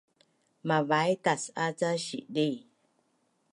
[0.67, 2.49] Mavai tas’a ca sidi